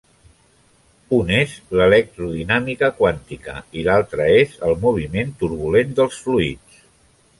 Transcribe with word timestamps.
Un 1.17 1.27
és 1.39 1.51
l'electrodinàmica 1.79 2.89
quàntica 3.01 3.55
i 3.81 3.85
l'altre 3.89 4.27
és 4.39 4.57
el 4.71 4.75
moviment 4.87 5.39
turbulent 5.45 5.97
dels 6.01 6.19
fluids. 6.27 6.83